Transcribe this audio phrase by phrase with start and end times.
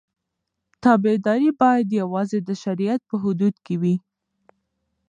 [0.83, 3.95] تابعداري باید یوازې د شریعت په حدودو کې وي.